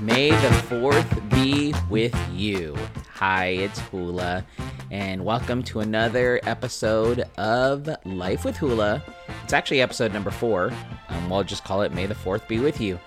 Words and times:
May 0.00 0.30
the 0.30 0.48
4th 0.70 1.30
be 1.30 1.74
with 1.90 2.16
you. 2.32 2.74
Hi, 3.12 3.48
it's 3.48 3.78
Hula, 3.80 4.46
and 4.90 5.22
welcome 5.22 5.62
to 5.64 5.80
another 5.80 6.40
episode 6.44 7.28
of 7.36 7.86
Life 8.06 8.46
with 8.46 8.56
Hula. 8.56 9.02
It's 9.44 9.52
actually 9.52 9.82
episode 9.82 10.14
number 10.14 10.30
four. 10.30 10.72
Um, 11.10 11.28
we'll 11.28 11.44
just 11.44 11.64
call 11.64 11.82
it 11.82 11.92
May 11.92 12.06
the 12.06 12.14
4th 12.14 12.48
be 12.48 12.60
with 12.60 12.80
you. 12.80 12.98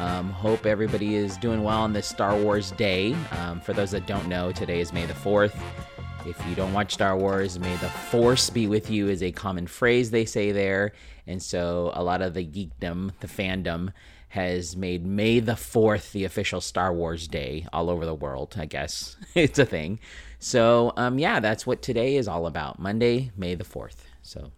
Um, 0.00 0.30
hope 0.30 0.66
everybody 0.66 1.14
is 1.14 1.36
doing 1.36 1.62
well 1.62 1.78
on 1.78 1.92
this 1.92 2.08
Star 2.08 2.36
Wars 2.36 2.72
day. 2.72 3.14
Um, 3.38 3.60
for 3.60 3.72
those 3.72 3.92
that 3.92 4.08
don't 4.08 4.26
know, 4.26 4.50
today 4.50 4.80
is 4.80 4.92
May 4.92 5.06
the 5.06 5.14
4th. 5.14 5.56
If 6.26 6.44
you 6.48 6.56
don't 6.56 6.72
watch 6.72 6.94
Star 6.94 7.16
Wars, 7.16 7.60
may 7.60 7.76
the 7.76 7.88
force 7.88 8.50
be 8.50 8.66
with 8.66 8.90
you 8.90 9.08
is 9.08 9.22
a 9.22 9.30
common 9.30 9.68
phrase 9.68 10.10
they 10.10 10.24
say 10.24 10.50
there. 10.50 10.92
And 11.28 11.40
so 11.40 11.92
a 11.94 12.02
lot 12.02 12.22
of 12.22 12.34
the 12.34 12.44
geekdom, 12.44 13.12
the 13.20 13.28
fandom, 13.28 13.92
has 14.30 14.76
made 14.76 15.04
May 15.04 15.40
the 15.40 15.52
4th 15.52 16.12
the 16.12 16.24
official 16.24 16.60
Star 16.60 16.94
Wars 16.94 17.26
day 17.26 17.66
all 17.72 17.90
over 17.90 18.06
the 18.06 18.14
world, 18.14 18.54
I 18.56 18.64
guess. 18.64 19.16
it's 19.34 19.58
a 19.58 19.64
thing. 19.64 19.98
So, 20.38 20.92
um, 20.96 21.18
yeah, 21.18 21.40
that's 21.40 21.66
what 21.66 21.82
today 21.82 22.16
is 22.16 22.28
all 22.28 22.46
about. 22.46 22.78
Monday, 22.78 23.32
May 23.36 23.56
the 23.56 23.64
4th. 23.64 23.96
So, 24.22 24.52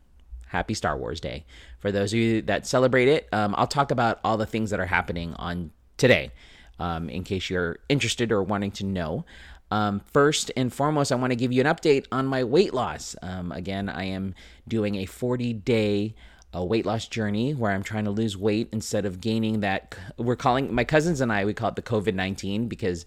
happy 0.48 0.74
Star 0.74 0.98
Wars 0.98 1.20
Day. 1.20 1.46
For 1.80 1.90
those 1.90 2.12
of 2.12 2.18
you 2.18 2.42
that 2.42 2.66
celebrate 2.66 3.08
it, 3.08 3.28
um, 3.32 3.54
I'll 3.56 3.66
talk 3.66 3.90
about 3.90 4.20
all 4.22 4.36
the 4.36 4.46
things 4.46 4.70
that 4.70 4.78
are 4.78 4.86
happening 4.86 5.32
on 5.34 5.70
today 5.96 6.32
um, 6.78 7.08
in 7.08 7.24
case 7.24 7.48
you're 7.48 7.78
interested 7.88 8.30
or 8.30 8.42
wanting 8.42 8.72
to 8.72 8.84
know. 8.84 9.24
Um, 9.70 10.00
first 10.12 10.52
and 10.54 10.70
foremost, 10.70 11.12
I 11.12 11.14
want 11.14 11.30
to 11.30 11.36
give 11.36 11.50
you 11.50 11.62
an 11.62 11.66
update 11.66 12.04
on 12.12 12.26
my 12.26 12.44
weight 12.44 12.74
loss. 12.74 13.16
Um, 13.22 13.52
again, 13.52 13.88
I 13.88 14.04
am 14.04 14.34
doing 14.68 14.96
a 14.96 15.06
40 15.06 15.54
day 15.54 16.14
a 16.52 16.64
weight 16.64 16.84
loss 16.84 17.06
journey 17.06 17.54
where 17.54 17.72
I'm 17.72 17.82
trying 17.82 18.04
to 18.04 18.10
lose 18.10 18.36
weight 18.36 18.68
instead 18.72 19.06
of 19.06 19.20
gaining 19.20 19.60
that. 19.60 19.94
We're 20.16 20.36
calling 20.36 20.74
my 20.74 20.84
cousins 20.84 21.20
and 21.20 21.32
I, 21.32 21.44
we 21.44 21.54
call 21.54 21.70
it 21.70 21.76
the 21.76 21.82
COVID 21.82 22.14
19 22.14 22.68
because 22.68 23.04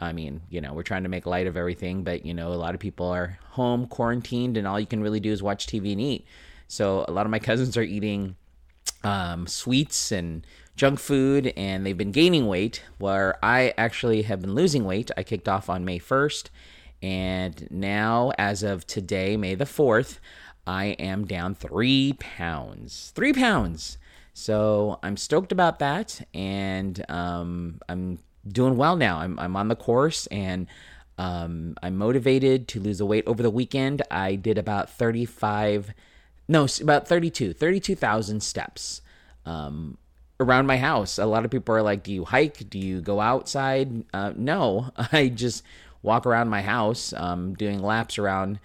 I 0.00 0.12
mean, 0.12 0.42
you 0.48 0.60
know, 0.60 0.74
we're 0.74 0.84
trying 0.84 1.02
to 1.02 1.08
make 1.08 1.26
light 1.26 1.46
of 1.46 1.56
everything, 1.56 2.04
but 2.04 2.24
you 2.24 2.34
know, 2.34 2.52
a 2.52 2.54
lot 2.54 2.74
of 2.74 2.80
people 2.80 3.06
are 3.08 3.38
home 3.50 3.86
quarantined 3.86 4.56
and 4.56 4.66
all 4.66 4.78
you 4.78 4.86
can 4.86 5.02
really 5.02 5.20
do 5.20 5.32
is 5.32 5.42
watch 5.42 5.66
TV 5.66 5.92
and 5.92 6.00
eat. 6.00 6.26
So 6.68 7.04
a 7.08 7.12
lot 7.12 7.26
of 7.26 7.30
my 7.30 7.38
cousins 7.38 7.76
are 7.76 7.82
eating 7.82 8.36
um, 9.04 9.46
sweets 9.46 10.12
and 10.12 10.46
junk 10.76 11.00
food 11.00 11.52
and 11.56 11.84
they've 11.84 11.98
been 11.98 12.12
gaining 12.12 12.46
weight 12.46 12.84
where 12.98 13.38
I 13.44 13.74
actually 13.76 14.22
have 14.22 14.40
been 14.40 14.54
losing 14.54 14.84
weight. 14.84 15.10
I 15.16 15.22
kicked 15.22 15.48
off 15.48 15.68
on 15.68 15.84
May 15.84 15.98
1st 15.98 16.50
and 17.02 17.68
now 17.70 18.32
as 18.38 18.62
of 18.62 18.86
today, 18.86 19.36
May 19.36 19.54
the 19.54 19.64
4th, 19.64 20.18
I 20.68 20.88
am 20.98 21.24
down 21.24 21.54
three 21.54 22.12
pounds. 22.18 23.10
Three 23.14 23.32
pounds. 23.32 23.96
So 24.34 24.98
I'm 25.02 25.16
stoked 25.16 25.50
about 25.50 25.78
that, 25.78 26.20
and 26.34 27.02
um, 27.10 27.80
I'm 27.88 28.18
doing 28.46 28.76
well 28.76 28.94
now. 28.94 29.18
I'm 29.18 29.38
I'm 29.38 29.56
on 29.56 29.68
the 29.68 29.74
course, 29.74 30.26
and 30.26 30.66
um, 31.16 31.74
I'm 31.82 31.96
motivated 31.96 32.68
to 32.68 32.80
lose 32.80 32.98
the 32.98 33.06
weight. 33.06 33.24
Over 33.26 33.42
the 33.42 33.50
weekend, 33.50 34.02
I 34.10 34.34
did 34.34 34.58
about 34.58 34.90
35, 34.90 35.94
no, 36.48 36.66
about 36.82 37.08
32, 37.08 37.54
32,000 37.54 38.42
steps 38.42 39.00
um, 39.46 39.96
around 40.38 40.66
my 40.66 40.76
house. 40.76 41.18
A 41.18 41.24
lot 41.24 41.46
of 41.46 41.50
people 41.50 41.74
are 41.74 41.82
like, 41.82 42.02
"Do 42.02 42.12
you 42.12 42.26
hike? 42.26 42.68
Do 42.68 42.78
you 42.78 43.00
go 43.00 43.20
outside?" 43.20 44.04
Uh, 44.12 44.34
no, 44.36 44.90
I 45.12 45.28
just 45.28 45.64
walk 46.02 46.26
around 46.26 46.50
my 46.50 46.60
house, 46.60 47.14
um, 47.14 47.54
doing 47.54 47.82
laps 47.82 48.18
around 48.18 48.60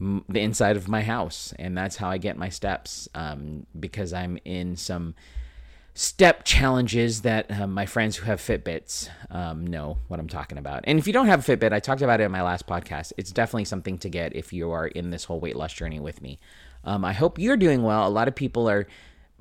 the 0.00 0.40
inside 0.40 0.76
of 0.76 0.88
my 0.88 1.02
house, 1.02 1.52
and 1.58 1.76
that's 1.76 1.96
how 1.96 2.08
I 2.08 2.18
get 2.18 2.36
my 2.36 2.48
steps. 2.48 3.08
Um, 3.14 3.66
because 3.78 4.12
I'm 4.12 4.38
in 4.44 4.76
some 4.76 5.14
step 5.98 6.44
challenges 6.44 7.22
that 7.22 7.50
uh, 7.50 7.66
my 7.66 7.84
friends 7.84 8.16
who 8.16 8.26
have 8.26 8.40
Fitbits 8.40 9.08
um, 9.30 9.66
know 9.66 9.98
what 10.06 10.20
I'm 10.20 10.28
talking 10.28 10.56
about. 10.56 10.84
And 10.84 10.96
if 10.96 11.08
you 11.08 11.12
don't 11.12 11.26
have 11.26 11.48
a 11.48 11.56
Fitbit, 11.56 11.72
I 11.72 11.80
talked 11.80 12.02
about 12.02 12.20
it 12.20 12.24
in 12.24 12.30
my 12.30 12.42
last 12.42 12.68
podcast. 12.68 13.12
It's 13.16 13.32
definitely 13.32 13.64
something 13.64 13.98
to 13.98 14.08
get 14.08 14.36
if 14.36 14.52
you 14.52 14.70
are 14.70 14.86
in 14.86 15.10
this 15.10 15.24
whole 15.24 15.40
weight 15.40 15.56
loss 15.56 15.72
journey 15.72 15.98
with 15.98 16.22
me. 16.22 16.38
Um, 16.84 17.04
I 17.04 17.12
hope 17.12 17.36
you're 17.36 17.56
doing 17.56 17.82
well. 17.82 18.06
A 18.06 18.08
lot 18.08 18.28
of 18.28 18.36
people 18.36 18.70
are 18.70 18.86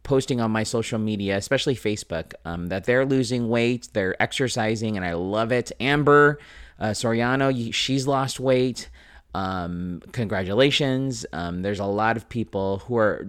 posting 0.02 0.42
on 0.42 0.50
my 0.50 0.64
social 0.64 0.98
media, 0.98 1.38
especially 1.38 1.76
Facebook, 1.76 2.34
um, 2.44 2.68
that 2.70 2.86
they're 2.86 3.06
losing 3.06 3.50
weight, 3.50 3.90
they're 3.94 4.20
exercising, 4.20 4.96
and 4.96 5.06
I 5.06 5.14
love 5.14 5.52
it. 5.52 5.72
Amber 5.80 6.40
uh, 6.80 6.88
Soriano, 6.88 7.72
she's 7.72 8.08
lost 8.08 8.40
weight. 8.40 8.90
Um, 9.38 10.02
congratulations. 10.14 11.24
Um, 11.32 11.62
there's 11.62 11.80
a 11.80 11.86
lot 11.86 12.18
of 12.18 12.28
people 12.28 12.80
who 12.80 12.98
are 12.98 13.28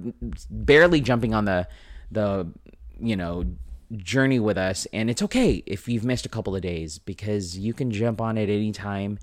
barely 0.48 1.02
jumping 1.02 1.34
on 1.34 1.44
the 1.44 1.68
the 2.10 2.50
you 2.98 3.14
know 3.14 3.44
journey 3.92 4.38
with 4.38 4.56
us, 4.56 4.86
and 4.94 5.10
it's 5.10 5.20
okay 5.22 5.62
if 5.66 5.86
you've 5.86 6.06
missed 6.06 6.24
a 6.24 6.30
couple 6.30 6.56
of 6.56 6.62
days 6.62 6.98
because 6.98 7.58
you 7.58 7.74
can 7.74 7.90
jump 7.90 8.22
on 8.22 8.38
at 8.38 8.48
any 8.48 8.72
time. 8.72 9.18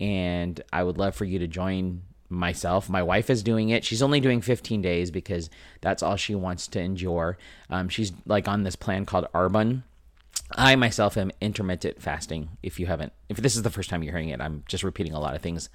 And 0.00 0.60
I 0.72 0.82
would 0.82 0.98
love 0.98 1.14
for 1.14 1.24
you 1.24 1.38
to 1.38 1.46
join 1.46 2.02
myself. 2.28 2.90
My 2.90 3.04
wife 3.04 3.30
is 3.30 3.44
doing 3.44 3.68
it. 3.68 3.84
She's 3.84 4.02
only 4.02 4.18
doing 4.18 4.40
15 4.40 4.82
days 4.82 5.12
because 5.12 5.48
that's 5.82 6.02
all 6.02 6.16
she 6.16 6.34
wants 6.34 6.66
to 6.68 6.80
endure. 6.80 7.38
Um, 7.70 7.88
she's 7.88 8.10
like 8.26 8.48
on 8.48 8.64
this 8.64 8.74
plan 8.74 9.06
called 9.06 9.28
Arbonne. 9.32 9.84
I 10.56 10.74
myself 10.74 11.16
am 11.16 11.30
intermittent 11.40 12.02
fasting. 12.02 12.48
If 12.60 12.80
you 12.80 12.86
haven't, 12.86 13.12
if 13.28 13.36
this 13.36 13.54
is 13.54 13.62
the 13.62 13.70
first 13.70 13.88
time 13.88 14.02
you're 14.02 14.12
hearing 14.12 14.30
it, 14.30 14.40
I'm 14.40 14.64
just 14.66 14.82
repeating 14.82 15.12
a 15.12 15.20
lot 15.20 15.36
of 15.36 15.42
things 15.42 15.68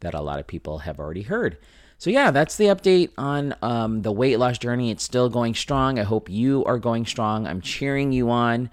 that 0.00 0.14
a 0.14 0.20
lot 0.20 0.38
of 0.38 0.46
people 0.46 0.78
have 0.78 0.98
already 0.98 1.22
heard. 1.22 1.58
So, 1.98 2.10
yeah, 2.10 2.30
that's 2.30 2.56
the 2.56 2.66
update 2.66 3.10
on 3.18 3.56
um, 3.60 4.02
the 4.02 4.12
weight 4.12 4.38
loss 4.38 4.58
journey. 4.58 4.90
It's 4.90 5.02
still 5.02 5.28
going 5.28 5.54
strong. 5.54 5.98
I 5.98 6.04
hope 6.04 6.30
you 6.30 6.64
are 6.64 6.78
going 6.78 7.06
strong. 7.06 7.46
I'm 7.46 7.60
cheering 7.60 8.12
you 8.12 8.30
on. 8.30 8.70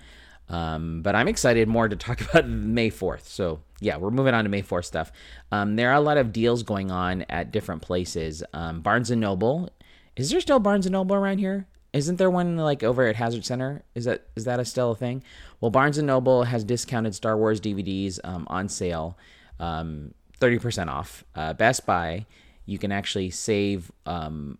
Um, 0.47 1.01
but 1.01 1.15
I'm 1.15 1.27
excited 1.27 1.67
more 1.67 1.89
to 1.89 1.95
talk 1.95 2.21
about 2.29 2.47
May 2.47 2.91
4th. 2.91 3.25
So, 3.25 3.61
yeah, 3.79 3.97
we're 3.97 4.11
moving 4.11 4.35
on 4.35 4.43
to 4.43 4.49
May 4.49 4.61
4th 4.61 4.85
stuff. 4.85 5.11
Um, 5.51 5.75
there 5.75 5.89
are 5.89 5.95
a 5.95 6.01
lot 6.01 6.17
of 6.17 6.31
deals 6.31 6.61
going 6.61 6.91
on 6.91 7.23
at 7.23 7.51
different 7.51 7.81
places. 7.81 8.43
Um, 8.53 8.81
Barnes 8.81 9.09
and 9.09 9.21
Noble. 9.21 9.69
Is 10.15 10.29
there 10.29 10.41
still 10.41 10.59
Barnes 10.59 10.85
and 10.85 10.93
Noble 10.93 11.15
around 11.15 11.39
here? 11.39 11.65
Isn't 11.93 12.17
there 12.17 12.29
one 12.29 12.57
like 12.57 12.83
over 12.83 13.07
at 13.07 13.15
Hazard 13.15 13.45
Center? 13.45 13.83
Is 13.95 14.03
that 14.03 14.27
is 14.35 14.43
that 14.43 14.59
a 14.59 14.65
still 14.65 14.91
a 14.91 14.95
thing? 14.95 15.23
Well, 15.61 15.71
Barnes 15.71 15.97
and 15.97 16.05
Noble 16.05 16.43
has 16.43 16.65
discounted 16.65 17.15
Star 17.15 17.37
Wars 17.37 17.61
DVDs 17.61 18.19
um, 18.25 18.45
on 18.49 18.67
sale. 18.67 19.17
Um, 19.61 20.13
30% 20.39 20.87
off. 20.87 21.23
Uh, 21.35 21.53
Best 21.53 21.85
Buy, 21.85 22.25
you 22.65 22.77
can 22.77 22.91
actually 22.91 23.29
save 23.29 23.91
um, 24.05 24.57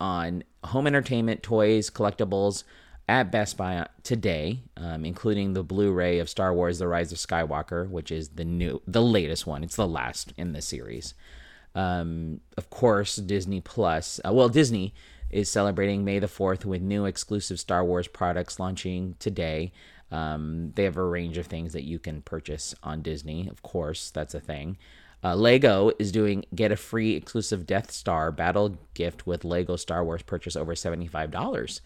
on 0.00 0.44
home 0.64 0.86
entertainment, 0.86 1.42
toys, 1.42 1.90
collectibles 1.90 2.64
at 3.08 3.32
Best 3.32 3.56
Buy 3.56 3.86
today, 4.02 4.60
um, 4.76 5.04
including 5.04 5.52
the 5.52 5.62
Blu-ray 5.62 6.18
of 6.18 6.28
Star 6.28 6.54
Wars: 6.54 6.78
The 6.78 6.88
Rise 6.88 7.12
of 7.12 7.18
Skywalker, 7.18 7.88
which 7.88 8.10
is 8.10 8.30
the 8.30 8.44
new, 8.44 8.80
the 8.86 9.02
latest 9.02 9.46
one. 9.46 9.64
It's 9.64 9.76
the 9.76 9.88
last 9.88 10.32
in 10.36 10.52
the 10.52 10.62
series. 10.62 11.14
Um, 11.74 12.40
of 12.56 12.70
course, 12.70 13.16
Disney 13.16 13.60
Plus. 13.60 14.20
Uh, 14.24 14.32
well, 14.32 14.48
Disney 14.48 14.94
is 15.30 15.50
celebrating 15.50 16.04
May 16.04 16.18
the 16.18 16.26
4th 16.26 16.64
with 16.64 16.82
new 16.82 17.06
exclusive 17.06 17.58
Star 17.58 17.84
Wars 17.84 18.06
products 18.06 18.60
launching 18.60 19.16
today. 19.18 19.72
Um, 20.10 20.72
they 20.74 20.84
have 20.84 20.98
a 20.98 21.04
range 21.04 21.38
of 21.38 21.46
things 21.46 21.72
that 21.72 21.84
you 21.84 21.98
can 21.98 22.20
purchase 22.20 22.74
on 22.82 23.00
Disney. 23.00 23.48
Of 23.48 23.62
course, 23.62 24.10
that's 24.10 24.34
a 24.34 24.40
thing. 24.40 24.76
Uh, 25.24 25.36
Lego 25.36 25.92
is 25.98 26.10
doing 26.10 26.44
get 26.54 26.72
a 26.72 26.76
free 26.76 27.14
exclusive 27.14 27.66
Death 27.66 27.90
Star 27.92 28.32
battle 28.32 28.76
gift 28.94 29.26
with 29.26 29.44
Lego 29.44 29.76
Star 29.76 30.04
Wars 30.04 30.22
purchase 30.22 30.56
over 30.56 30.74
$75. 30.74 31.80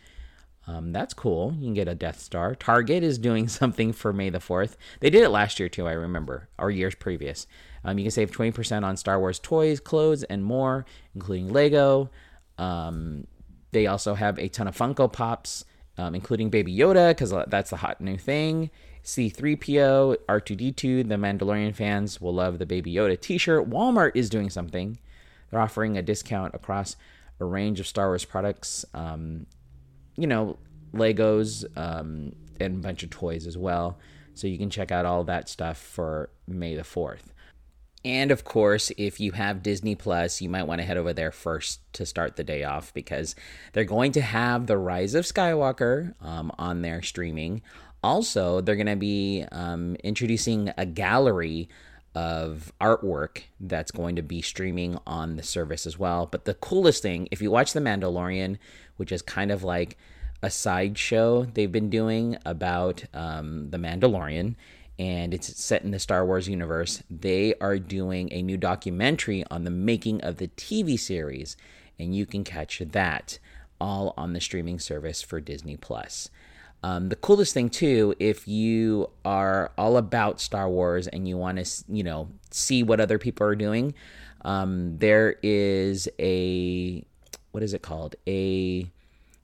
Um, 0.69 0.93
that's 0.93 1.15
cool. 1.15 1.55
You 1.59 1.67
can 1.67 1.75
get 1.75 1.89
a 1.89 1.95
Death 1.95 2.19
Star. 2.19 2.55
Target 2.55 3.03
is 3.03 3.19
doing 3.19 3.47
something 3.49 3.93
for 3.93 4.13
May 4.13 4.31
the 4.31 4.39
4th. 4.39 4.77
They 5.01 5.11
did 5.11 5.23
it 5.23 5.29
last 5.29 5.61
year 5.61 5.69
too, 5.69 5.87
I 5.87 5.93
remember, 5.93 6.49
or 6.59 6.71
years 6.71 6.95
previous. 6.95 7.47
Um, 7.85 7.99
you 7.99 8.05
can 8.05 8.11
save 8.11 8.33
20% 8.33 8.85
on 8.85 8.97
Star 8.97 9.21
Wars 9.21 9.39
toys, 9.39 9.81
clothes, 9.81 10.25
and 10.25 10.45
more, 10.45 10.85
including 11.15 11.53
Lego. 11.53 12.11
Um, 12.59 13.27
they 13.73 13.87
also 13.87 14.15
have 14.15 14.39
a 14.39 14.49
ton 14.49 14.67
of 14.67 14.77
Funko 14.77 15.13
Pops, 15.13 15.65
um, 15.99 16.15
including 16.15 16.51
Baby 16.51 16.77
Yoda, 16.77 17.11
because 17.11 17.33
that's 17.49 17.71
the 17.71 17.77
hot 17.77 18.01
new 18.01 18.17
thing. 18.17 18.71
C3PO, 19.07 20.17
R2D2, 20.29 21.09
the 21.09 21.15
Mandalorian 21.15 21.73
fans 21.75 22.21
will 22.21 22.35
love 22.35 22.59
the 22.59 22.67
Baby 22.67 22.93
Yoda 22.93 23.19
t 23.19 23.39
shirt. 23.39 23.71
Walmart 23.71 24.11
is 24.17 24.29
doing 24.29 24.51
something. 24.51 24.99
They're 25.49 25.61
offering 25.61 25.97
a 25.97 26.03
discount 26.03 26.57
across 26.57 26.97
a 27.39 27.45
range 27.45 27.79
of 27.79 27.87
Star 27.87 28.09
Wars 28.09 28.25
products, 28.25 28.85
um, 28.95 29.47
you 30.17 30.27
know, 30.27 30.59
Legos, 30.93 31.65
um, 31.77 32.33
and 32.59 32.79
a 32.79 32.81
bunch 32.81 33.05
of 33.05 33.11
toys 33.11 33.47
as 33.47 33.57
well. 33.57 33.97
So 34.35 34.49
you 34.49 34.59
can 34.59 34.71
check 34.71 34.91
out 34.91 35.07
all 35.07 35.23
that 35.25 35.49
stuff 35.49 35.79
for 35.79 36.31
May 36.49 36.75
the 36.75 36.83
4th. 36.83 37.33
And 38.05 38.31
of 38.31 38.45
course, 38.45 38.93
if 38.97 39.19
you 39.19 39.33
have 39.33 39.63
Disney 39.63 39.95
Plus, 39.95 40.41
you 40.41 40.49
might 40.49 40.65
want 40.65 40.81
to 40.81 40.87
head 40.87 40.97
over 40.97 41.13
there 41.13 41.33
first 41.33 41.81
to 41.95 42.07
start 42.07 42.37
the 42.37 42.45
day 42.45 42.63
off 42.63 42.95
because 42.95 43.35
they're 43.73 43.85
going 43.85 44.13
to 44.13 44.21
have 44.21 44.67
The 44.67 44.79
Rise 44.79 45.15
of 45.15 45.25
Skywalker 45.25 46.15
um, 46.23 46.53
on 46.59 46.83
their 46.83 47.03
streaming 47.03 47.63
also, 48.07 48.61
they're 48.61 48.77
going 48.77 48.87
to 48.87 48.95
be 48.95 49.45
um, 49.51 49.97
introducing 49.97 50.73
a 50.79 50.87
gallery 50.87 51.69
of 52.15 52.73
artwork 52.81 53.43
that's 53.59 53.91
going 53.91 54.15
to 54.15 54.23
be 54.23 54.41
streaming 54.41 54.97
on 55.09 55.35
the 55.35 55.43
service 55.43 55.87
as 55.87 55.99
well. 55.99 56.25
But 56.25 56.45
the 56.45 56.55
coolest 56.55 57.03
thing, 57.03 57.27
if 57.33 57.43
you 57.43 57.51
watch 57.51 57.73
The 57.73 57.81
Mandalorian, 57.81 58.59
which 58.97 59.11
is 59.11 59.23
kind 59.23 59.51
of 59.51 59.65
like 59.65 59.99
a 60.41 60.51
sideshow 60.51 61.47
they've 61.47 61.73
been 61.73 61.91
doing 61.91 62.39
about 62.47 63.05
um, 63.13 63.71
the 63.71 63.79
Mandalorian, 63.79 64.55
and 65.01 65.35
it's 65.35 65.63
set 65.63 65.83
in 65.83 65.91
the 65.91 65.99
Star 65.99 66.25
Wars 66.25 66.49
universe. 66.49 67.03
They 67.11 67.55
are 67.61 67.79
doing 67.79 68.33
a 68.33 68.41
new 68.41 68.57
documentary 68.57 69.45
on 69.51 69.65
the 69.65 69.71
making 69.71 70.23
of 70.23 70.37
the 70.37 70.49
TV 70.49 70.99
series, 70.99 71.57
and 71.99 72.15
you 72.15 72.25
can 72.25 72.45
catch 72.45 72.79
that 72.79 73.41
all 73.81 74.15
on 74.17 74.33
the 74.33 74.41
streaming 74.41 74.79
service 74.79 75.23
for 75.23 75.41
Disney 75.41 75.77
Plus. 75.77 76.31
Um, 76.87 77.09
the 77.09 77.17
coolest 77.17 77.53
thing 77.53 77.69
too, 77.69 78.15
if 78.21 78.47
you 78.47 79.11
are 79.25 79.73
all 79.77 79.97
about 79.97 80.41
Star 80.41 80.71
Wars 80.71 81.09
and 81.09 81.27
you 81.27 81.37
want 81.37 81.59
to, 81.59 81.85
you 81.89 82.05
know, 82.05 82.29
see 82.53 82.85
what 82.85 83.01
other 83.01 83.19
people 83.19 83.45
are 83.45 83.57
doing, 83.57 83.93
um, 84.43 84.97
there 84.99 85.35
is 85.43 86.09
a 86.21 87.05
what 87.51 87.65
is 87.65 87.75
it 87.75 87.83
called? 87.83 88.15
A 88.29 88.89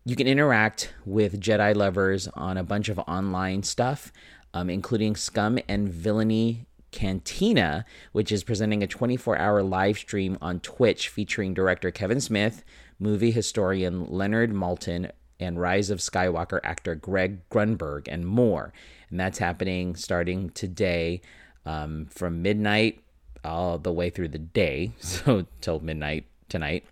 you 0.04 0.14
can 0.14 0.28
interact 0.28 0.94
with 1.04 1.40
Jedi 1.40 1.74
lovers 1.74 2.28
on 2.28 2.56
a 2.56 2.62
bunch 2.62 2.88
of 2.88 3.00
online 3.00 3.64
stuff, 3.64 4.12
um, 4.54 4.70
including 4.70 5.16
Scum 5.16 5.58
and 5.68 5.88
Villainy 5.88 6.66
Cantina, 6.92 7.84
which 8.12 8.30
is 8.30 8.44
presenting 8.44 8.84
a 8.84 8.86
24 8.86 9.36
hour 9.36 9.64
live 9.64 9.98
stream 9.98 10.38
on 10.40 10.60
Twitch 10.60 11.08
featuring 11.08 11.54
director 11.54 11.90
Kevin 11.90 12.20
Smith, 12.20 12.62
movie 13.00 13.32
historian 13.32 14.06
Leonard 14.06 14.52
Maltin, 14.52 15.10
and 15.42 15.60
Rise 15.60 15.90
of 15.90 15.98
Skywalker 15.98 16.60
actor 16.62 16.94
Greg 16.94 17.48
Grunberg, 17.50 18.08
and 18.08 18.26
more. 18.26 18.72
And 19.10 19.20
that's 19.20 19.38
happening 19.38 19.96
starting 19.96 20.50
today 20.50 21.20
um, 21.66 22.06
from 22.06 22.42
midnight 22.42 23.00
all 23.44 23.78
the 23.78 23.92
way 23.92 24.10
through 24.10 24.28
the 24.28 24.38
day, 24.38 24.92
so 24.98 25.46
till 25.60 25.80
midnight 25.80 26.26
tonight. 26.48 26.84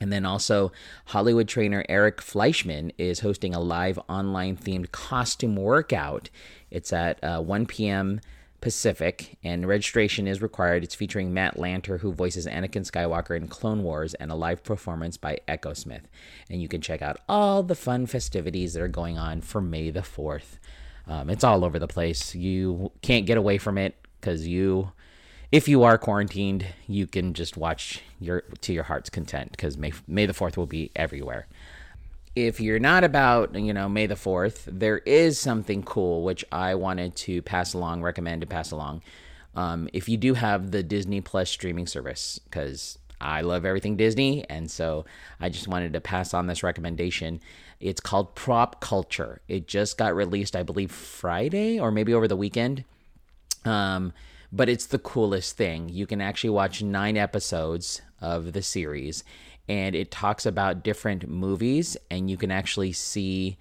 And 0.00 0.12
then 0.12 0.24
also, 0.24 0.72
Hollywood 1.06 1.48
trainer 1.48 1.84
Eric 1.88 2.20
Fleishman 2.20 2.92
is 2.96 3.20
hosting 3.20 3.54
a 3.54 3.60
live 3.60 3.98
online 4.08 4.56
themed 4.56 4.92
costume 4.92 5.56
workout. 5.56 6.30
It's 6.70 6.92
at 6.92 7.22
uh, 7.22 7.40
1 7.40 7.66
p.m. 7.66 8.20
Pacific, 8.64 9.36
and 9.44 9.68
registration 9.68 10.26
is 10.26 10.40
required. 10.40 10.82
It's 10.82 10.94
featuring 10.94 11.34
Matt 11.34 11.56
Lanter, 11.56 12.00
who 12.00 12.12
voices 12.12 12.46
Anakin 12.46 12.90
Skywalker 12.90 13.36
in 13.36 13.46
Clone 13.46 13.82
Wars, 13.82 14.14
and 14.14 14.32
a 14.32 14.34
live 14.34 14.64
performance 14.64 15.18
by 15.18 15.38
Echosmith. 15.46 16.04
And 16.48 16.62
you 16.62 16.66
can 16.66 16.80
check 16.80 17.02
out 17.02 17.20
all 17.28 17.62
the 17.62 17.74
fun 17.74 18.06
festivities 18.06 18.72
that 18.72 18.82
are 18.82 18.88
going 18.88 19.18
on 19.18 19.42
for 19.42 19.60
May 19.60 19.90
the 19.90 20.00
4th. 20.00 20.58
Um, 21.06 21.28
it's 21.28 21.44
all 21.44 21.62
over 21.62 21.78
the 21.78 21.86
place. 21.86 22.34
You 22.34 22.90
can't 23.02 23.26
get 23.26 23.36
away 23.36 23.58
from 23.58 23.76
it 23.76 23.94
because 24.18 24.48
you 24.48 24.92
if 25.52 25.68
you 25.68 25.82
are 25.82 25.98
quarantined, 25.98 26.66
you 26.88 27.06
can 27.06 27.34
just 27.34 27.58
watch 27.58 28.00
your 28.18 28.40
to 28.62 28.72
your 28.72 28.84
heart's 28.84 29.10
content 29.10 29.50
because 29.50 29.76
May 29.76 29.92
May 30.08 30.24
the 30.24 30.32
Fourth 30.32 30.56
will 30.56 30.66
be 30.66 30.90
everywhere. 30.96 31.46
If 32.34 32.60
you're 32.60 32.80
not 32.80 33.04
about 33.04 33.54
you 33.54 33.72
know 33.72 33.88
May 33.88 34.06
the 34.06 34.16
Fourth, 34.16 34.68
there 34.70 34.98
is 34.98 35.38
something 35.38 35.82
cool 35.82 36.22
which 36.22 36.44
I 36.50 36.74
wanted 36.74 37.14
to 37.16 37.42
pass 37.42 37.74
along, 37.74 38.02
recommend 38.02 38.40
to 38.40 38.46
pass 38.46 38.70
along. 38.70 39.02
Um, 39.54 39.88
if 39.92 40.08
you 40.08 40.16
do 40.16 40.34
have 40.34 40.72
the 40.72 40.82
Disney 40.82 41.20
Plus 41.20 41.48
streaming 41.48 41.86
service, 41.86 42.40
because 42.44 42.98
I 43.20 43.42
love 43.42 43.64
everything 43.64 43.96
Disney, 43.96 44.44
and 44.50 44.70
so 44.70 45.04
I 45.40 45.48
just 45.48 45.68
wanted 45.68 45.92
to 45.92 46.00
pass 46.00 46.34
on 46.34 46.46
this 46.46 46.62
recommendation. 46.62 47.40
It's 47.80 48.00
called 48.00 48.34
Prop 48.34 48.80
Culture. 48.80 49.40
It 49.48 49.68
just 49.68 49.96
got 49.96 50.14
released, 50.14 50.56
I 50.56 50.62
believe, 50.62 50.90
Friday 50.90 51.78
or 51.78 51.90
maybe 51.90 52.14
over 52.14 52.26
the 52.26 52.36
weekend. 52.36 52.84
Um, 53.64 54.12
but 54.52 54.68
it's 54.68 54.86
the 54.86 54.98
coolest 54.98 55.56
thing. 55.56 55.88
You 55.88 56.06
can 56.06 56.20
actually 56.20 56.50
watch 56.50 56.82
nine 56.82 57.16
episodes 57.16 58.02
of 58.20 58.52
the 58.52 58.62
series, 58.62 59.24
and 59.68 59.94
it 59.94 60.10
talks 60.10 60.46
about 60.46 60.84
different 60.84 61.28
movies, 61.28 61.96
and 62.10 62.30
you 62.30 62.36
can 62.36 62.50
actually 62.50 62.92
see 62.92 63.56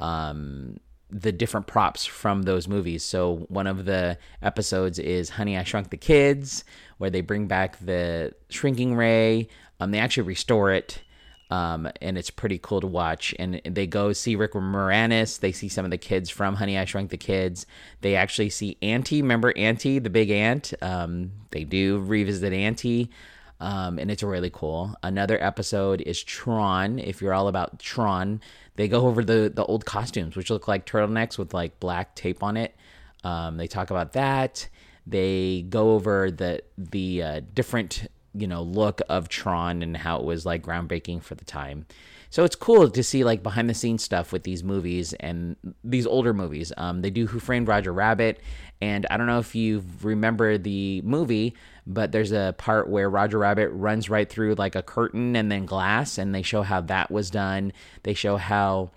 um, 0.00 0.78
the 1.10 1.32
different 1.32 1.66
props 1.66 2.04
from 2.04 2.42
those 2.42 2.66
movies. 2.66 3.04
So 3.04 3.46
one 3.48 3.66
of 3.66 3.84
the 3.84 4.18
episodes 4.42 4.98
is 4.98 5.30
Honey, 5.30 5.56
I 5.56 5.64
Shrunk 5.64 5.90
the 5.90 5.96
Kids, 5.96 6.64
where 6.98 7.10
they 7.10 7.20
bring 7.20 7.46
back 7.46 7.78
the 7.78 8.34
shrinking 8.48 8.96
ray. 8.96 9.48
Um, 9.80 9.90
they 9.90 9.98
actually 9.98 10.24
restore 10.24 10.72
it 10.72 11.02
um, 11.50 11.88
and 12.00 12.16
it's 12.16 12.30
pretty 12.30 12.58
cool 12.60 12.80
to 12.80 12.86
watch. 12.86 13.34
And 13.38 13.60
they 13.64 13.86
go 13.86 14.12
see 14.12 14.34
Rick 14.34 14.52
Moranis. 14.52 15.38
They 15.38 15.52
see 15.52 15.68
some 15.68 15.84
of 15.84 15.90
the 15.90 15.98
kids 15.98 16.30
from 16.30 16.56
Honey 16.56 16.78
I 16.78 16.84
Shrunk 16.84 17.10
the 17.10 17.16
Kids. 17.16 17.66
They 18.00 18.16
actually 18.16 18.50
see 18.50 18.76
Anty. 18.82 19.22
Remember 19.22 19.52
Anty, 19.56 19.98
the 19.98 20.10
big 20.10 20.30
ant? 20.30 20.72
Um, 20.82 21.32
they 21.50 21.64
do 21.64 21.98
revisit 21.98 22.52
Anty. 22.52 23.10
Um, 23.60 23.98
and 23.98 24.10
it's 24.10 24.22
really 24.22 24.50
cool. 24.50 24.94
Another 25.02 25.42
episode 25.42 26.00
is 26.00 26.22
Tron. 26.22 26.98
If 26.98 27.22
you're 27.22 27.32
all 27.32 27.48
about 27.48 27.78
Tron, 27.78 28.40
they 28.76 28.88
go 28.88 29.06
over 29.06 29.24
the 29.24 29.50
the 29.54 29.64
old 29.64 29.84
costumes, 29.84 30.36
which 30.36 30.50
look 30.50 30.68
like 30.68 30.86
turtlenecks 30.86 31.38
with 31.38 31.54
like 31.54 31.80
black 31.80 32.14
tape 32.14 32.42
on 32.42 32.56
it. 32.56 32.74
Um, 33.22 33.56
they 33.56 33.66
talk 33.66 33.90
about 33.90 34.12
that. 34.14 34.68
They 35.06 35.62
go 35.68 35.92
over 35.92 36.30
the 36.30 36.62
the 36.76 37.22
uh, 37.22 37.40
different 37.54 38.06
you 38.34 38.46
know 38.46 38.62
look 38.62 39.00
of 39.08 39.28
Tron 39.28 39.82
and 39.82 39.96
how 39.96 40.18
it 40.18 40.24
was 40.24 40.44
like 40.44 40.62
groundbreaking 40.62 41.22
for 41.22 41.34
the 41.34 41.44
time. 41.44 41.86
So 42.30 42.42
it's 42.42 42.56
cool 42.56 42.90
to 42.90 43.02
see 43.04 43.22
like 43.22 43.44
behind 43.44 43.70
the 43.70 43.74
scenes 43.74 44.02
stuff 44.02 44.32
with 44.32 44.42
these 44.42 44.64
movies 44.64 45.12
and 45.20 45.54
these 45.84 46.04
older 46.04 46.34
movies. 46.34 46.72
Um, 46.76 47.00
they 47.00 47.10
do 47.10 47.28
Who 47.28 47.38
Framed 47.38 47.68
Roger 47.68 47.92
Rabbit, 47.92 48.40
and 48.80 49.06
I 49.08 49.16
don't 49.16 49.28
know 49.28 49.38
if 49.38 49.54
you 49.54 49.84
remember 50.02 50.58
the 50.58 51.00
movie, 51.02 51.54
but 51.86 52.12
there's 52.12 52.32
a 52.32 52.54
part 52.58 52.88
where 52.88 53.08
Roger 53.10 53.38
Rabbit 53.38 53.68
runs 53.68 54.08
right 54.08 54.28
through 54.28 54.54
like 54.54 54.74
a 54.74 54.82
curtain 54.82 55.36
and 55.36 55.50
then 55.50 55.66
glass, 55.66 56.18
and 56.18 56.34
they 56.34 56.42
show 56.42 56.62
how 56.62 56.80
that 56.82 57.10
was 57.10 57.30
done. 57.30 57.72
They 58.02 58.14
show 58.14 58.36
how 58.36 58.90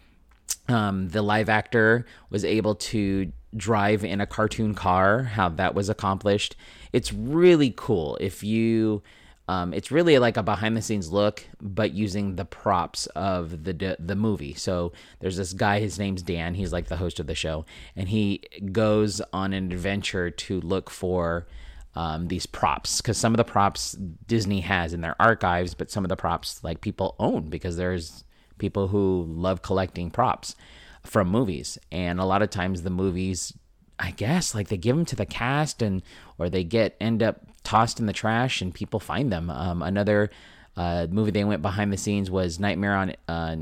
um, 0.68 1.10
the 1.10 1.22
live 1.22 1.50
actor 1.50 2.06
was 2.30 2.45
able 2.45 2.75
to 2.75 3.31
drive 3.56 4.04
in 4.04 4.22
a 4.22 4.25
cartoon 4.25 4.74
car, 4.74 5.24
how 5.24 5.50
that 5.50 5.75
was 5.75 5.89
accomplished. 5.89 6.56
It's 6.94 7.12
really 7.13 7.74
cool 7.75 8.18
if 8.22 8.44
you 8.44 9.01
um, 9.50 9.74
it's 9.74 9.92
really 9.92 10.19
like 10.19 10.36
a 10.36 10.44
behind 10.44 10.75
the 10.75 10.81
scenes 10.81 11.12
look, 11.12 11.44
but 11.62 11.94
using 11.94 12.36
the 12.36 12.44
props 12.44 13.06
of 13.07 13.63
the 13.63 13.95
the 13.98 14.16
movie. 14.16 14.54
So 14.54 14.92
there's 15.19 15.38
this 15.38 15.54
guy, 15.54 15.80
his 15.80 15.98
name's 15.98 16.22
Dan. 16.22 16.54
He's 16.54 16.74
like 16.74 16.88
the 16.88 16.98
host 16.98 17.19
of 17.19 17.28
the 17.28 17.36
show, 17.36 17.66
and 17.95 18.10
he 18.10 18.42
goes 18.72 19.22
on 19.31 19.54
an 19.54 19.72
adventure 19.72 20.30
to 20.30 20.60
look 20.62 20.89
for 20.89 21.48
um, 21.97 22.27
these 22.27 22.45
props 22.45 23.01
because 23.01 23.17
some 23.17 23.33
of 23.33 23.38
the 23.38 23.44
props 23.44 23.94
Disney 24.27 24.61
has 24.61 24.94
in 24.94 25.01
their 25.01 25.19
archives, 25.19 25.73
but 25.73 25.89
some 25.89 26.05
of 26.05 26.09
the 26.09 26.15
props 26.15 26.63
like 26.63 26.79
people 26.79 27.15
own 27.17 27.49
because 27.49 27.75
there's 27.75 28.23
people 28.59 28.88
who 28.88 29.25
love 29.27 29.63
collecting 29.63 30.11
props 30.11 30.55
from 31.03 31.27
movies, 31.27 31.79
and 31.91 32.19
a 32.19 32.25
lot 32.25 32.43
of 32.43 32.51
times 32.51 32.83
the 32.83 32.91
movies 32.91 33.51
I 34.00 34.12
guess 34.12 34.53
like 34.53 34.67
they 34.67 34.77
give 34.77 34.95
them 34.95 35.05
to 35.05 35.15
the 35.15 35.25
cast 35.25 35.81
and 35.81 36.03
or 36.38 36.51
they 36.51 36.63
get 36.63 36.95
end 37.01 37.24
up 37.24 37.41
tossed 37.63 38.00
in 38.00 38.05
the 38.05 38.13
trash 38.13 38.62
and 38.62 38.72
people 38.72 39.00
find 39.00 39.31
them. 39.31 39.50
Um, 39.50 39.81
another 39.81 40.29
uh, 40.75 41.07
movie 41.10 41.31
they 41.31 41.43
went 41.43 41.63
behind 41.63 41.91
the 41.91 41.98
scenes 41.98 42.29
was 42.29 42.60
Nightmare 42.60 42.95
on 42.95 43.13
uh, 43.27 43.55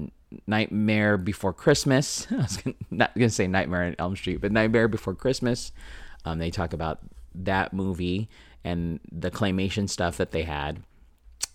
Nightmare 0.45 1.17
Before 1.17 1.53
Christmas. 1.53 2.27
I 2.31 2.35
was 2.35 2.57
gonna, 2.57 2.75
not 2.91 3.15
going 3.15 3.29
to 3.29 3.33
say 3.33 3.47
Nightmare 3.47 3.83
on 3.83 3.95
Elm 3.97 4.17
Street, 4.17 4.41
but 4.41 4.51
Nightmare 4.51 4.89
Before 4.89 5.15
Christmas. 5.15 5.71
Um, 6.25 6.39
they 6.39 6.51
talk 6.51 6.73
about 6.73 6.99
that 7.43 7.73
movie 7.73 8.29
and 8.63 8.99
the 9.11 9.31
claymation 9.31 9.89
stuff 9.89 10.17
that 10.17 10.31
they 10.31 10.43
had. 10.43 10.81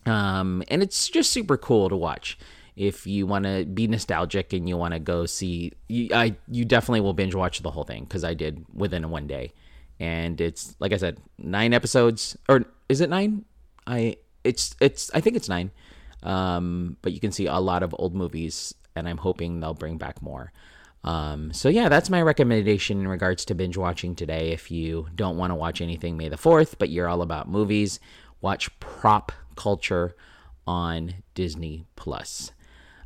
Um, 0.07 0.63
and 0.69 0.83
it's 0.83 1.09
just 1.09 1.31
super 1.31 1.57
cool 1.57 1.89
to 1.89 1.97
watch. 1.97 2.39
If 2.77 3.07
you 3.07 3.27
want 3.27 3.45
to 3.45 3.65
be 3.65 3.87
nostalgic 3.87 4.53
and 4.53 4.69
you 4.69 4.77
want 4.77 4.95
to 4.95 5.01
go 5.01 5.27
see, 5.27 5.73
you, 5.89 6.09
I 6.15 6.37
you 6.49 6.65
definitely 6.65 7.01
will 7.01 7.13
binge 7.13 7.35
watch 7.35 7.61
the 7.61 7.71
whole 7.71 7.85
thing 7.85 8.05
because 8.05 8.25
I 8.25 8.35
did 8.35 8.65
within 8.73 9.11
one 9.11 9.27
day 9.27 9.53
and 10.01 10.41
it's 10.41 10.75
like 10.81 10.93
I 10.93 10.97
said, 10.97 11.19
nine 11.39 11.75
episodes, 11.75 12.37
or 12.49 12.65
is 12.89 13.03
it 13.03 13.11
nine? 13.11 13.45
I 13.87 14.17
it's 14.43 14.75
it's 14.81 15.11
I 15.15 15.21
think 15.21 15.37
it's 15.37 15.49
nine, 15.49 15.71
um, 16.23 16.97
but 17.03 17.13
you 17.13 17.21
can 17.21 17.31
see 17.31 17.47
a 17.47 17.59
lot 17.59 17.83
of 17.83 17.95
old 17.99 18.15
movies, 18.15 18.75
and 18.97 19.07
I'm 19.07 19.19
hoping 19.19 19.61
they'll 19.61 19.75
bring 19.75 19.99
back 19.99 20.23
more. 20.23 20.53
Um, 21.03 21.53
so 21.53 21.69
yeah, 21.69 21.89
that's 21.89 22.11
my 22.11 22.21
recommendation 22.21 23.01
in 23.01 23.09
regards 23.09 23.45
to 23.47 23.55
binge 23.55 23.77
watching 23.77 24.15
today. 24.15 24.51
If 24.53 24.71
you 24.71 25.07
don't 25.15 25.37
want 25.37 25.51
to 25.51 25.55
watch 25.55 25.81
anything 25.81 26.17
May 26.17 26.29
the 26.29 26.37
Fourth, 26.37 26.79
but 26.79 26.91
you're 26.91 27.09
all 27.09 27.23
about 27.23 27.49
movies, 27.49 28.01
watch 28.41 28.79
Prop 28.81 29.33
Culture 29.57 30.15
on 30.67 31.15
Disney 31.35 31.87
Plus. 31.97 32.53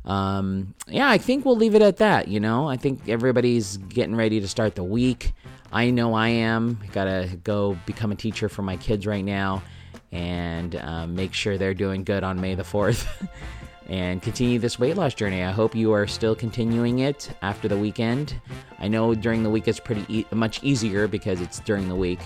Um, 0.03 0.75
yeah, 0.87 1.09
I 1.09 1.17
think 1.17 1.45
we'll 1.45 1.55
leave 1.55 1.73
it 1.73 1.81
at 1.81 1.97
that. 1.97 2.27
You 2.27 2.39
know, 2.39 2.69
I 2.69 2.77
think 2.77 3.09
everybody's 3.09 3.77
getting 3.77 4.15
ready 4.15 4.39
to 4.39 4.47
start 4.47 4.75
the 4.75 4.83
week. 4.83 5.33
I 5.71 5.89
know 5.89 6.13
I 6.13 6.27
am. 6.27 6.79
Gotta 6.91 7.37
go 7.43 7.77
become 7.85 8.11
a 8.11 8.15
teacher 8.15 8.47
for 8.49 8.61
my 8.61 8.77
kids 8.77 9.07
right 9.07 9.25
now 9.25 9.63
and 10.11 10.75
um, 10.75 11.15
make 11.15 11.33
sure 11.33 11.57
they're 11.57 11.73
doing 11.73 12.03
good 12.03 12.23
on 12.23 12.39
May 12.39 12.55
the 12.55 12.63
4th 12.63 13.27
and 13.87 14.21
continue 14.21 14.59
this 14.59 14.79
weight 14.79 14.97
loss 14.97 15.13
journey. 15.13 15.43
I 15.43 15.51
hope 15.51 15.75
you 15.75 15.91
are 15.93 16.07
still 16.07 16.35
continuing 16.35 16.99
it 16.99 17.31
after 17.41 17.67
the 17.67 17.77
weekend. 17.77 18.39
I 18.79 18.87
know 18.87 19.13
during 19.15 19.43
the 19.43 19.49
week 19.49 19.67
it's 19.67 19.79
pretty 19.79 20.05
e- 20.09 20.25
much 20.31 20.63
easier 20.63 21.07
because 21.07 21.41
it's 21.41 21.59
during 21.59 21.87
the 21.87 21.95
week. 21.95 22.19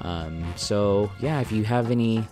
Um, 0.00 0.44
so, 0.56 1.10
yeah, 1.20 1.40
if 1.40 1.52
you 1.52 1.64
have 1.64 1.90
any 1.90 2.26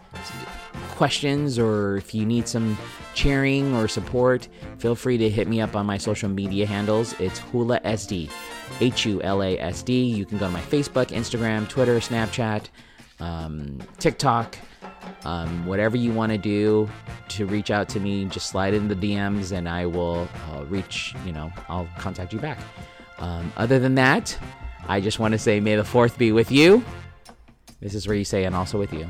questions 0.93 1.59
or 1.59 1.97
if 1.97 2.15
you 2.15 2.25
need 2.25 2.49
some 2.49 2.77
cheering 3.15 3.75
or 3.75 3.89
support, 3.89 4.49
feel 4.79 4.95
free 4.95 5.19
to 5.19 5.29
hit 5.29 5.49
me 5.49 5.61
up 5.61 5.77
on 5.77 5.87
my 5.87 5.99
social 5.99 6.29
media 6.29 6.67
handles. 6.67 7.19
It's 7.21 7.39
Hula 7.39 7.81
SD, 7.81 8.31
H 8.81 9.07
U 9.07 9.23
L 9.23 9.43
A 9.43 9.59
S 9.59 9.83
D. 9.83 10.05
You 10.05 10.25
can 10.25 10.39
go 10.39 10.47
to 10.47 10.53
my 10.53 10.61
Facebook, 10.63 11.07
Instagram, 11.07 11.69
Twitter, 11.69 11.99
Snapchat, 11.99 12.67
um, 13.21 13.79
TikTok, 13.99 14.57
um, 15.25 15.67
whatever 15.67 15.97
you 15.97 16.13
want 16.13 16.33
to 16.33 16.39
do 16.39 16.89
to 17.29 17.47
reach 17.47 17.71
out 17.71 17.89
to 17.91 18.01
me. 18.01 18.25
Just 18.27 18.49
slide 18.49 18.75
in 18.75 18.89
the 18.89 18.97
DMs 18.97 19.53
and 19.53 19.69
I 19.69 19.87
will 19.87 20.29
uh, 20.53 20.65
reach, 20.65 21.15
you 21.25 21.33
know, 21.33 21.53
I'll 21.69 21.89
contact 21.99 22.33
you 22.33 22.39
back. 22.39 22.59
Um, 23.19 23.53
other 23.57 23.79
than 23.79 23.95
that, 23.95 24.37
I 24.89 25.01
just 25.01 25.19
want 25.19 25.33
to 25.33 25.39
say, 25.39 25.61
may 25.61 25.77
the 25.77 25.85
fourth 25.85 26.19
be 26.19 26.33
with 26.33 26.51
you. 26.51 26.85
This 27.81 27.95
is 27.95 28.07
where 28.07 28.17
you 28.17 28.25
say, 28.25 28.45
and 28.45 28.55
also 28.55 28.79
with 28.79 28.93
you. 28.93 29.09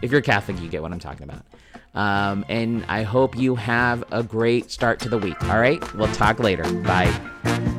If 0.00 0.12
you're 0.12 0.20
Catholic, 0.20 0.60
you 0.60 0.68
get 0.68 0.82
what 0.82 0.92
I'm 0.92 1.00
talking 1.00 1.24
about. 1.24 1.44
Um, 1.94 2.44
and 2.48 2.84
I 2.88 3.02
hope 3.02 3.36
you 3.36 3.56
have 3.56 4.04
a 4.12 4.22
great 4.22 4.70
start 4.70 5.00
to 5.00 5.08
the 5.08 5.18
week. 5.18 5.42
All 5.44 5.58
right, 5.58 5.94
we'll 5.94 6.12
talk 6.12 6.38
later. 6.38 6.64
Bye. 6.82 7.71